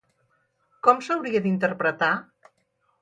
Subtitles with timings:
[0.87, 2.11] Com s’hauria d’interpretar?